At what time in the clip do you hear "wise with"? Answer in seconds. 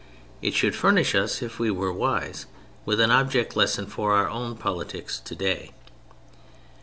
1.93-2.99